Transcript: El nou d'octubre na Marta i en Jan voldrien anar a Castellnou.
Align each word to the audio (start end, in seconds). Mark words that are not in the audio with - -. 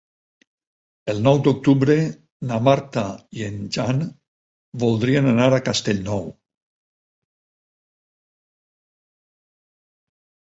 El 1.11 1.19
nou 1.25 1.35
d'octubre 1.47 1.97
na 2.51 2.55
Marta 2.67 3.03
i 3.39 3.43
en 3.49 3.59
Jan 3.75 3.99
voldrien 4.85 5.29
anar 5.33 5.47
a 5.57 5.61
Castellnou. 5.67 6.25